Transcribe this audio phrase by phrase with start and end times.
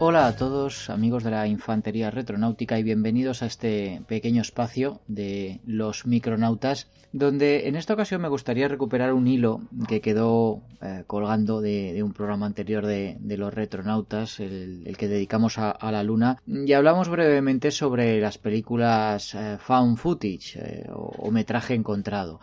[0.00, 5.60] Hola a todos amigos de la Infantería Retronáutica y bienvenidos a este pequeño espacio de
[5.66, 11.60] los micronautas donde en esta ocasión me gustaría recuperar un hilo que quedó eh, colgando
[11.60, 17.08] de, un programa anterior de, los retronautas, el, que dedicamos a, la luna y hablamos
[17.08, 22.40] brevemente sobre las películas eh, found footage eh, o metraje encontrado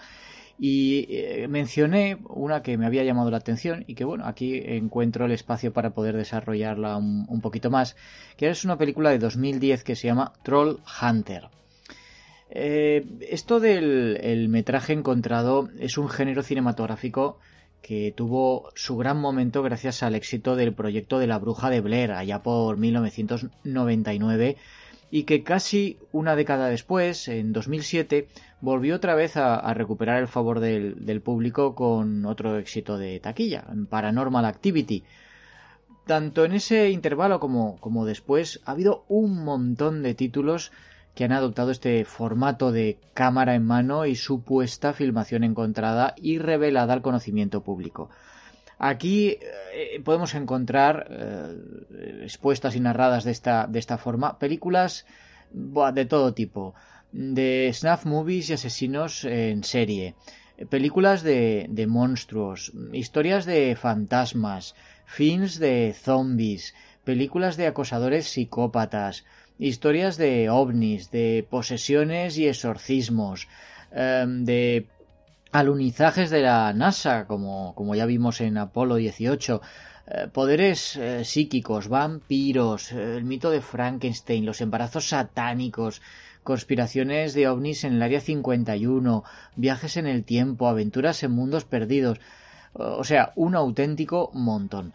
[0.64, 5.26] y eh, mencioné una que me había llamado la atención y que bueno, aquí encuentro
[5.26, 7.96] el espacio para poder desarrollarla un, poquito más,
[8.38, 11.50] que es una película de 2010 que se llama Troll Hunter.
[12.52, 17.40] Eh, esto del metraje encontrado es un género cinematográfico
[17.82, 22.12] que tuvo su gran momento gracias al éxito del proyecto de la bruja de Blair
[22.12, 24.58] allá por 1999
[25.12, 28.30] y que casi una década después, en 2007,
[28.62, 34.46] volvió otra vez a, recuperar el favor del, público con otro éxito de taquilla, Paranormal
[34.46, 35.04] Activity.
[36.08, 40.72] Tanto en ese intervalo como, como después ha habido un montón de títulos
[41.14, 46.94] que han adoptado este formato de cámara en mano y supuesta filmación encontrada y revelada
[46.94, 48.10] al conocimiento público.
[48.84, 49.38] Aquí
[49.74, 54.40] eh, podemos encontrar eh, expuestas y narradas de esta, de esta forma.
[54.40, 55.06] Películas
[55.52, 56.74] de todo tipo,
[57.12, 60.16] de snuff movies y asesinos en serie,
[60.70, 64.74] películas de, de monstruos, historias de fantasmas,
[65.06, 69.26] films de zombies, películas de acosadores psicópatas,
[69.60, 73.48] historias de ovnis, de posesiones y exorcismos,
[73.92, 74.88] em, de
[75.52, 79.62] alunizajes de la NASA, como, como ya vimos en Apolo 18,
[80.08, 86.02] eh, poderes eh, psíquicos, vampiros, eh, el mito de Frankenstein, los embarazos satánicos,
[86.44, 89.24] conspiraciones de ovnis en el Área 51,
[89.56, 92.20] viajes en el tiempo, aventuras en mundos perdidos,
[92.74, 94.94] o sea, un auténtico montón.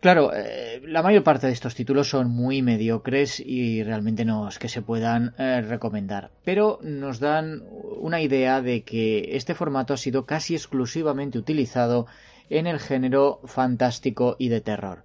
[0.00, 4.60] Claro, eh, la mayor parte de estos títulos son muy mediocres y realmente no es
[4.60, 7.64] que se puedan eh, recomendar, pero nos dan
[8.00, 12.06] una idea de que este formato ha sido casi exclusivamente utilizado
[12.48, 15.02] en el género fantástico y de terror.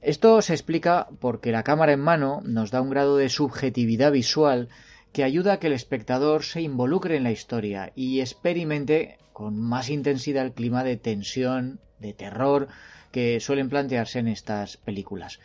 [0.00, 4.68] Esto se explica porque la cámara en mano nos da un grado de subjetividad visual
[5.12, 9.90] que ayuda a que el espectador se involucre en la historia y experimente con más
[9.90, 12.68] intensidad el clima de tensión, de terror,
[13.10, 15.40] que suelen plantearse en estas películas.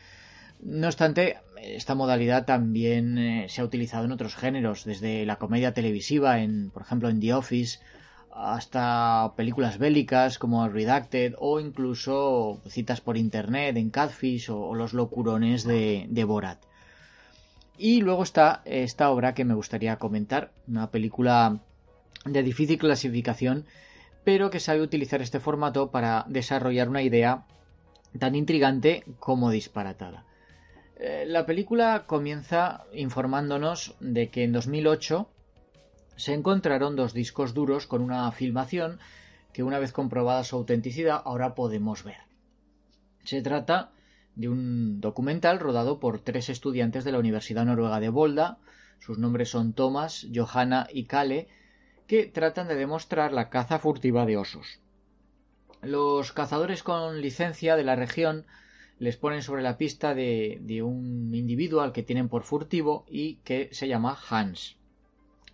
[0.61, 5.73] No obstante, esta modalidad también eh, se ha utilizado en otros géneros, desde la comedia
[5.73, 7.79] televisiva, en, por ejemplo en The Office,
[8.33, 15.63] hasta películas bélicas como Redacted o incluso citas por internet en Catfish o, los locurones
[15.63, 16.59] de, de, Borat.
[17.77, 21.59] Y luego está esta obra que me gustaría comentar, una película
[22.25, 23.65] de difícil clasificación,
[24.23, 27.45] pero que sabe utilizar este formato para desarrollar una idea
[28.19, 30.25] tan intrigante como disparatada.
[30.97, 35.29] Eh, la película comienza informándonos de que en 2008
[36.15, 38.99] se encontraron dos discos duros con una filmación
[39.51, 42.17] que una vez comprobada su autenticidad ahora podemos ver.
[43.23, 43.91] Se trata
[44.35, 48.57] de un documental rodado por tres estudiantes de la Universidad Noruega de Volda,
[48.99, 51.47] sus nombres son Thomas, Johanna y Kale,
[52.07, 54.79] que tratan de demostrar la caza furtiva de osos.
[55.81, 58.45] Los cazadores con licencia de la región
[58.99, 63.69] les ponen sobre la pista de, un individuo al que tienen por furtivo y que
[63.73, 64.77] se llama Hans.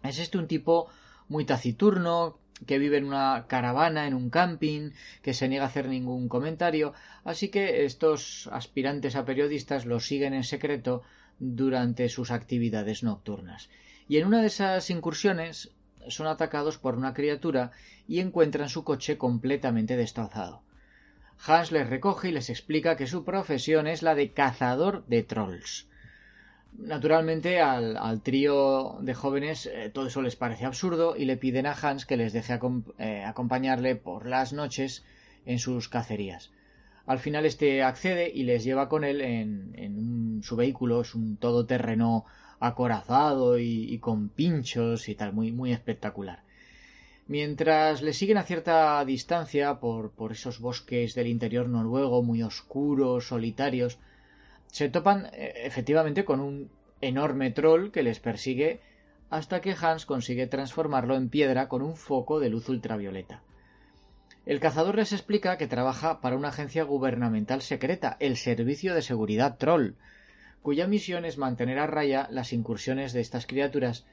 [0.04, 0.90] Es este un tipo
[1.28, 4.92] muy taciturno, que vive en una caravana, en un camping,
[5.22, 6.94] que se niega a hacer ningún comentario,
[7.24, 11.04] así que estos aspirantes a periodistas lo siguen en secreto
[11.40, 13.70] durante sus actividades nocturnas.
[14.08, 15.72] Y en una de esas incursiones
[16.08, 17.72] son atacados por una criatura
[18.08, 20.62] y encuentran su coche completamente destrozado.
[21.46, 25.88] Hans les recoge y les explica que su profesión es la de cazador de trolls.
[26.78, 31.74] Naturalmente al, trío de jóvenes eh, todo eso les parece absurdo y le piden a
[31.74, 32.60] Hans que les deje
[33.00, 35.04] eh, acompañarle por las noches
[35.46, 36.52] en sus cacerías.
[37.06, 42.26] Al final este accede y les lleva con él en, su vehículo, es un todoterreno
[42.60, 46.44] acorazado y, con pinchos y tal, muy, muy espectacular.
[47.28, 53.28] Mientras le siguen a cierta distancia por, por esos bosques del interior noruego muy oscuros,
[53.28, 54.00] solitarios,
[54.68, 56.70] se topan eh, efectivamente con un
[57.02, 58.82] enorme troll que les persigue
[59.30, 63.42] hasta que Hans consigue transformarlo en piedra con un foco de luz ultravioleta.
[64.46, 69.58] El cazador les explica que trabaja para una agencia gubernamental secreta, el Servicio de Seguridad
[69.58, 69.94] Troll,
[70.62, 74.06] cuya misión es mantener a raya las incursiones de estas criaturas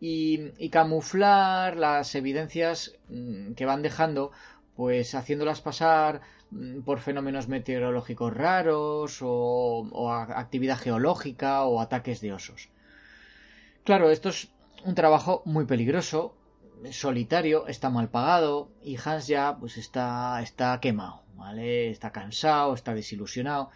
[0.00, 4.30] y, camuflar las evidencias mm, que van dejando,
[4.76, 6.20] pues haciéndolas pasar
[6.50, 12.70] Mm, por fenómenos meteorológicos raros o, actividad geológica o ataques de osos.
[13.84, 14.48] Claro, esto es
[14.84, 16.34] un trabajo muy peligroso,
[16.90, 21.90] solitario, está mal pagado y Hans ya pues está, está quemado, ¿vale?
[21.90, 23.70] Está cansado, está desilusionado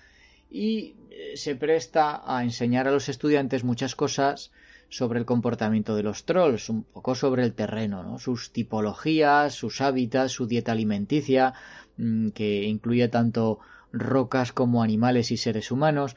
[0.53, 4.53] y eh, se presta a enseñar a los estudiantes muchas cosas
[4.91, 8.19] sobre el comportamiento de los trolls, un poco sobre el terreno, ¿no?
[8.19, 11.55] sus tipologías, sus hábitats, su dieta alimenticia,
[11.97, 13.61] mm, que incluye tanto
[13.93, 16.17] rocas como animales y seres humanos,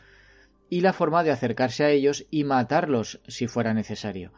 [0.70, 4.34] y la forma de acercarse a ellos y matarlos si fuera necesario.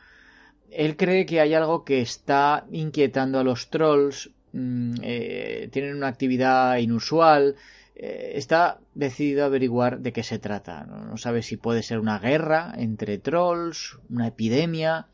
[0.70, 6.10] Él cree que hay algo que está inquietando a los trolls, mm, eh, tienen una
[6.10, 7.56] actividad inusual,
[8.00, 10.86] está decidido a averiguar de qué se trata.
[10.86, 11.18] ¿no?
[11.18, 15.08] sabe si puede ser una guerra entre trolls, una epidemia,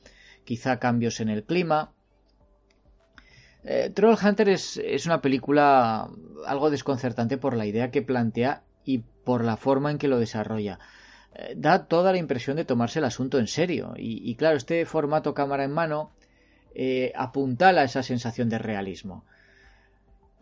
[0.44, 1.94] quizá cambios en el clima.
[3.64, 6.10] Eh, Troll Hunter es, una película
[6.46, 10.80] algo desconcertante por la idea que plantea y por la forma en que lo desarrolla.
[11.34, 13.94] Eh, da toda la impresión de tomarse el asunto en serio.
[13.96, 16.12] Y, claro, este formato cámara en mano
[17.16, 19.26] apuntala esa sensación de realismo.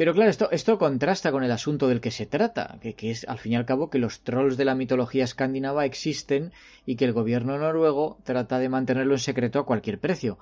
[0.01, 3.37] Pero claro, esto, contrasta con el asunto del que se trata, que, que, es al
[3.37, 6.53] fin y al cabo que los trolls de la mitología escandinava existen
[6.87, 10.39] y que el gobierno noruego trata de mantenerlo en secreto a cualquier precio.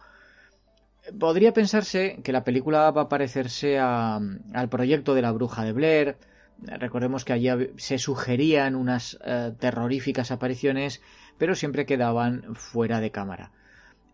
[1.19, 6.15] Podría pensarse que la película va a parecerse al proyecto de la bruja de Blair.
[6.61, 11.01] Recordemos que allí se sugerían unas eh, terroríficas apariciones,
[11.37, 13.51] pero siempre quedaban fuera de cámara.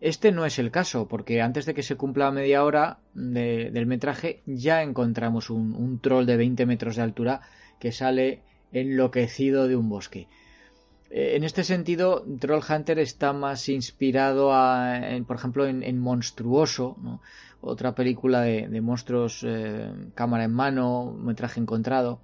[0.00, 4.42] Este no es el caso, porque antes de que se cumpla media hora del metraje
[4.44, 7.40] ya encontramos un, troll de 20 metros de altura
[7.80, 10.28] que sale enloquecido de un bosque.
[11.10, 14.48] Eh, en este sentido, Troll Hunter está más inspirado,
[15.26, 16.96] por ejemplo, en, Monstruoso,
[17.62, 22.20] otra película de, monstruos eh, cámara en mano, metraje encontrado,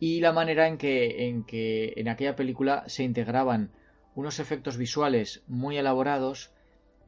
[0.00, 3.70] y la manera en que, en que en aquella película se integraban
[4.16, 6.50] unos efectos visuales muy elaborados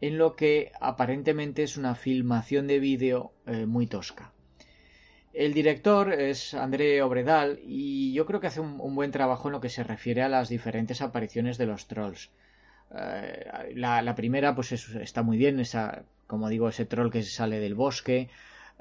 [0.00, 4.32] en lo que aparentemente es una filmación de vídeo eh, muy tosca.
[5.32, 9.60] El director es André Obredal y yo creo que hace un, buen trabajo en lo
[9.60, 12.30] que se refiere a las diferentes apariciones de los trolls.
[12.94, 17.74] Eh, la, primera pues está muy bien, esa, como digo, ese troll que sale del
[17.74, 18.30] bosque.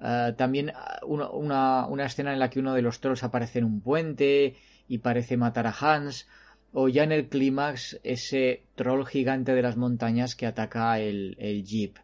[0.02, 0.74] Eh, también
[1.04, 4.56] una, una escena en la que uno de los trolls aparece en un puente
[4.88, 6.28] y parece matar a Hans
[6.74, 11.98] o ya en el clímax ese troll gigante de las montañas que ataca el, jeep.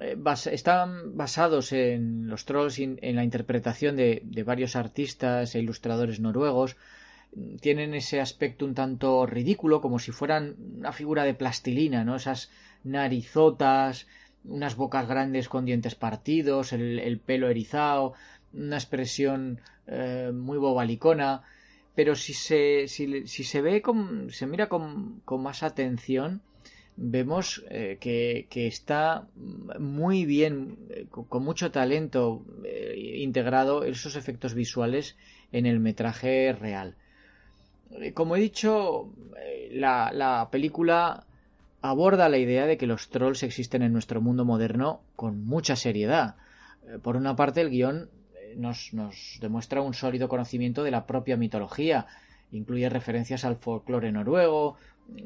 [0.00, 0.16] Eh,
[0.52, 6.76] están basados en los trolls en, la interpretación de, varios artistas e ilustradores noruegos.
[7.60, 12.16] Tienen ese aspecto un tanto ridículo, como si fueran una figura de plastilina, ¿no?
[12.16, 12.50] Esas
[12.82, 14.08] narizotas,
[14.44, 18.14] unas bocas grandes con dientes partidos, el, pelo erizado,
[18.52, 21.44] una expresión eh, muy bobalicona
[22.00, 26.40] pero si se, si, se ve, con, se mira con, más atención,
[26.96, 29.28] vemos eh, que, que, está
[29.78, 35.18] muy bien, eh, con, mucho talento eh, integrado esos efectos visuales
[35.52, 36.96] en el metraje real.
[38.14, 39.12] Como he dicho,
[39.70, 41.26] la, la película
[41.82, 46.36] aborda la idea de que los trolls existen en nuestro mundo moderno con mucha seriedad.
[47.02, 48.08] Por una parte, el guion
[48.56, 48.90] nos,
[49.40, 52.06] demuestra un sólido conocimiento de la propia mitología.
[52.52, 54.76] Incluye referencias al folclore noruego,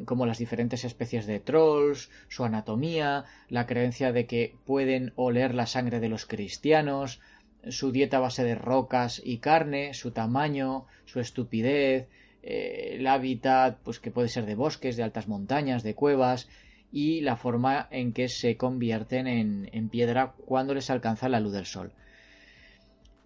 [0.04, 5.66] como las diferentes especies de trolls, su anatomía, la creencia de que pueden oler la
[5.66, 7.20] sangre de los cristianos,
[7.68, 12.08] su dieta base de rocas y carne, su tamaño, su estupidez,
[12.42, 16.48] eh, el hábitat, pues que puede ser de bosques, de altas montañas, de cuevas,
[16.92, 21.66] y la forma en que se convierten en piedra cuando les alcanza la luz del
[21.66, 21.92] sol.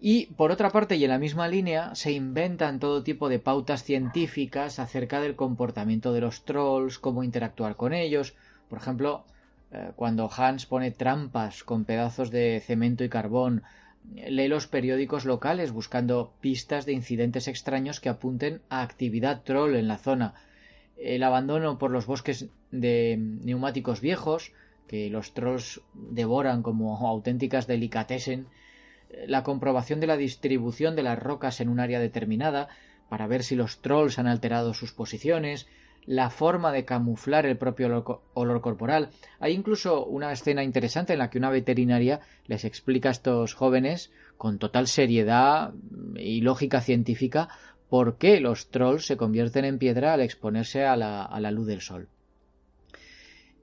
[0.01, 3.83] Y por otra parte, y en la misma línea, se inventan todo tipo de pautas
[3.83, 8.33] científicas acerca del comportamiento de los trolls, cómo interactuar con ellos.
[8.69, 9.25] Por ejemplo,
[9.71, 13.63] eh, cuando Hans pone trampas con pedazos de cemento y carbón,
[14.15, 19.89] lee los periódicos locales buscando pistas de incidentes extraños que apunten a actividad troll en
[19.89, 20.33] la zona.
[20.97, 24.53] El abandono por los bosques de neumáticos viejos,
[24.87, 28.47] que los trolls devoran como auténticas delicatessen,
[29.27, 32.69] la comprobación de la distribución de las rocas en un área determinada
[33.09, 35.67] para ver si los trolls han alterado sus posiciones,
[36.05, 39.09] la forma de camuflar el propio olor corporal.
[39.39, 44.11] Hay incluso una escena interesante en la que una veterinaria les explica a estos jóvenes
[44.37, 45.73] con total seriedad
[46.15, 47.49] y lógica científica
[47.89, 51.67] por qué los trolls se convierten en piedra al exponerse a la, a la luz
[51.67, 52.07] del sol.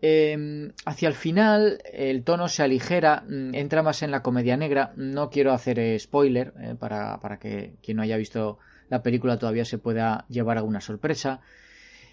[0.03, 4.93] Em, hacia el final el tono se aligera, mm, entra más en la comedia negra.
[4.97, 9.39] No quiero hacer eh, spoiler eh, para, para, que quien no haya visto la película
[9.39, 11.41] todavía se pueda llevar alguna sorpresa.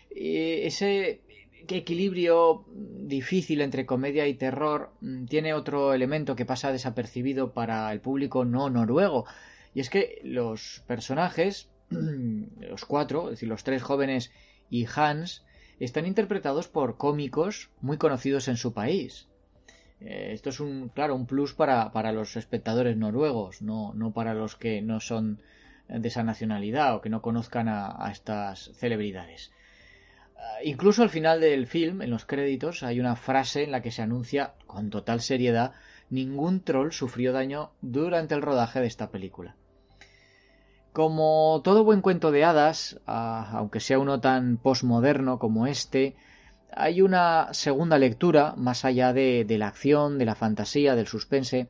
[0.10, 1.22] ese
[1.68, 8.00] equilibrio difícil entre comedia y terror mm, tiene otro elemento que pasa desapercibido para el
[8.00, 9.26] público no noruego.
[9.74, 14.32] Y es que los personajes, los cuatro, es decir, los tres jóvenes
[14.70, 15.44] y Hans,
[15.80, 19.28] están interpretados por cómicos muy conocidos en su país.
[20.00, 24.34] Eh, esto es un, claro, un plus para, para los espectadores noruegos, no, no, para
[24.34, 25.40] los que no son
[25.88, 29.52] de esa nacionalidad o que no conozcan a, estas celebridades.
[30.38, 33.92] Ah, incluso al final del film, en los créditos, hay una frase en la que
[33.92, 35.74] se anuncia con total seriedad
[36.10, 39.56] ningún troll sufrió daño durante el rodaje de esta película.
[40.94, 46.16] Como todo buen cuento de hadas, aunque sea uno tan posmoderno como este,
[46.72, 51.68] hay una segunda lectura más allá de, la acción, de la fantasía, del suspense.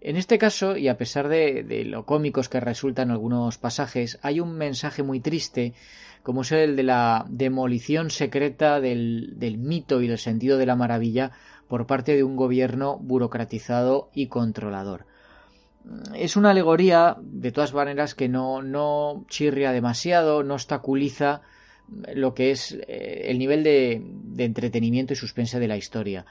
[0.00, 4.58] En este caso, y a pesar de, lo cómicos que resultan algunos pasajes, hay un
[4.58, 5.74] mensaje muy triste,
[6.24, 10.74] como es el de la demolición secreta del, del mito y del sentido de la
[10.74, 11.30] maravilla
[11.68, 15.06] por parte de un gobierno burocratizado y controlador
[16.14, 21.42] es una alegoría, de todas maneras, que no, no chirria demasiado, no obstaculiza
[22.14, 26.24] lo que es eh, el nivel de, de, entretenimiento y suspense de la historia.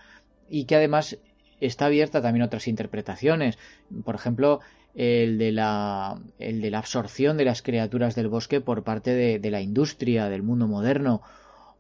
[0.50, 1.18] Y que además
[1.60, 3.58] está abierta también a otras interpretaciones.
[4.04, 4.62] Por ejemplo,
[4.96, 9.40] el de la, el de la absorción de las criaturas del bosque por parte de,
[9.40, 11.22] de la industria, del mundo moderno.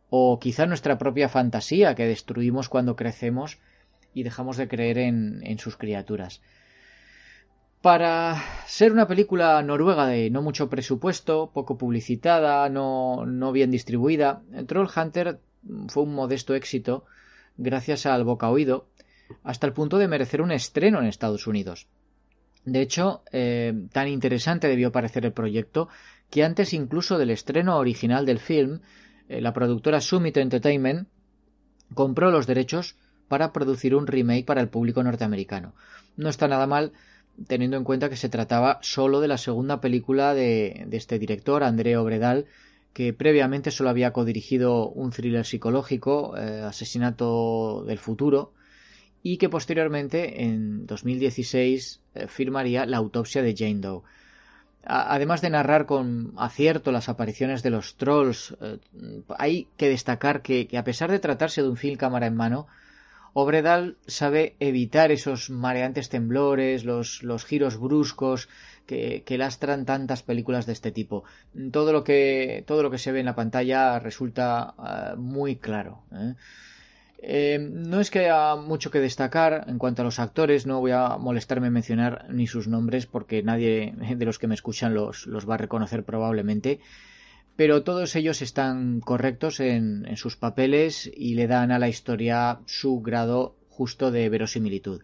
[0.09, 3.59] O quizá nuestra propia fantasía que destruimos cuando crecemos
[4.13, 6.41] y dejamos de creer en, en sus criaturas.
[7.81, 14.87] Para ser una película noruega de no mucho presupuesto, poco publicitada, no, bien distribuida, Troll
[14.95, 15.39] Hunter
[15.87, 17.05] fue un modesto éxito
[17.57, 18.87] gracias al boca oído,
[19.43, 21.87] hasta el punto de merecer un estreno en Estados Unidos.
[22.65, 25.89] De hecho, eh, tan interesante debió parecer el proyecto
[26.29, 28.81] que antes incluso del estreno original del film,
[29.27, 31.07] eh, la productora Summit Entertainment
[31.95, 32.95] compró los derechos
[33.27, 35.73] para producir un remake para el público norteamericano.
[36.15, 36.93] No está nada mal
[37.47, 41.97] teniendo en cuenta que se trataba solo de la segunda película de, este director, André
[41.97, 42.45] Obredal,
[42.93, 48.53] que previamente solo había codirigido un thriller psicológico, eh, Asesinato del Futuro,
[49.23, 54.03] y que posteriormente, en 2016, eh, firmaría La autopsia de Jane Doe.
[54.83, 58.79] además de narrar con acierto las apariciones de los trolls, eh,
[59.37, 62.67] hay que destacar que, a pesar de tratarse de un film cámara en mano,
[63.33, 68.49] Obredal sabe evitar esos mareantes temblores, los, los giros bruscos
[68.85, 71.23] que, que, lastran tantas películas de este tipo.
[71.71, 76.03] Todo lo que, todo lo que se ve en la pantalla resulta uh, muy claro.
[76.11, 76.33] ¿eh?
[77.23, 80.91] Eh, no es que haya mucho que destacar en cuanto a los actores, no voy
[80.91, 85.27] a molestarme en mencionar ni sus nombres porque nadie de los que me escuchan los,
[85.27, 86.79] los va a reconocer probablemente
[87.55, 93.01] pero todos ellos están correctos en, sus papeles y le dan a la historia su
[93.01, 95.01] grado justo de verosimilitud.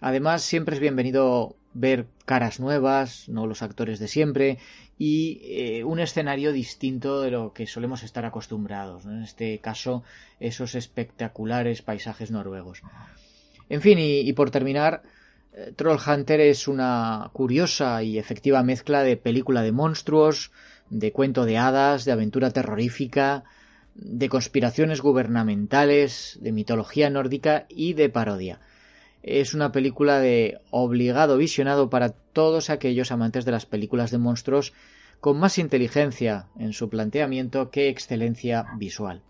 [0.00, 4.58] Además, siempre es bienvenido ver caras nuevas, no los actores de siempre,
[4.98, 9.04] y eh, un escenario distinto de lo que solemos estar acostumbrados.
[9.04, 10.02] En este caso,
[10.40, 12.82] esos espectaculares paisajes noruegos.
[13.68, 15.02] En fin, y, por terminar,
[15.52, 20.50] eh, Troll Hunter es una curiosa y efectiva mezcla de película de monstruos,
[20.90, 23.44] de cuento de hadas, de aventura terrorífica,
[23.94, 28.60] de conspiraciones gubernamentales, de mitología nórdica y de parodia.
[29.22, 34.72] Es una película de obligado visionado para todos aquellos amantes de las películas de monstruos
[35.20, 39.22] con más inteligencia en su planteamiento que excelencia visual.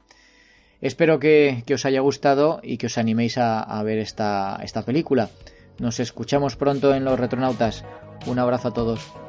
[0.80, 5.30] Espero que, os haya gustado y que os animéis a, ver esta, esta película.
[5.78, 7.84] Nos escuchamos pronto en los retronautas.
[8.26, 9.27] Un abrazo a todos.